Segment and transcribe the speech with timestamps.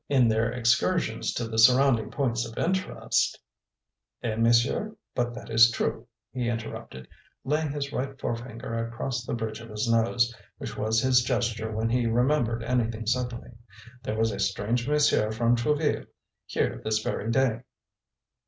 [0.09, 3.37] In their excursions to the surrounding points of interest"
[4.23, 7.07] "Eh, monsieur, but that is true!" he interrupted,
[7.43, 11.87] laying his right forefinger across the bridge of his nose, which was his gesture when
[11.89, 13.51] he remembered anything suddenly.
[14.01, 16.07] "There was a strange monsieur from Trouville
[16.47, 17.61] here this very day."